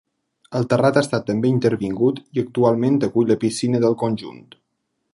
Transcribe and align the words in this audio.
El 0.59 0.63
terrat 0.71 0.97
ha 0.97 1.03
estat 1.05 1.25
també 1.27 1.51
intervingut 1.57 2.23
i 2.39 2.43
actualment 2.47 2.99
acull 3.11 3.31
la 3.33 3.41
piscina 3.47 3.87
del 3.89 3.99
conjunt. 4.07 4.47